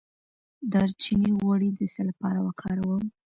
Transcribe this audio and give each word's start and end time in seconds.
د 0.59 0.63
دارچینی 0.73 1.31
غوړي 1.39 1.69
د 1.73 1.81
څه 1.93 2.01
لپاره 2.09 2.39
وکاروم؟ 2.47 3.03